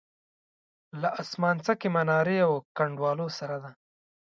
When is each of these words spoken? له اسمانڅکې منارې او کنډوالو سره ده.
له 1.01 1.09
اسمانڅکې 1.21 1.87
منارې 1.95 2.37
او 2.47 2.53
کنډوالو 2.77 3.27
سره 3.39 3.55
ده. 3.63 3.71